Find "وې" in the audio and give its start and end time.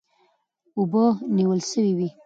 1.97-2.09